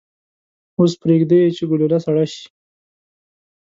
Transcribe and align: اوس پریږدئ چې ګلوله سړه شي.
اوس 0.79 0.91
پریږدئ 1.01 1.41
چې 1.57 1.63
ګلوله 1.69 1.99
سړه 2.05 2.25
شي. 2.31 2.45